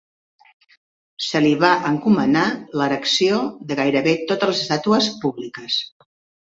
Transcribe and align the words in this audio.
Se 1.25 1.41
li 1.43 1.51
va 1.65 1.69
encomanar 1.91 2.47
l'erecció 2.81 3.39
de 3.69 3.81
gairebé 3.83 4.19
totes 4.35 4.53
les 4.53 4.67
estàtues 4.67 5.15
públiques. 5.25 5.81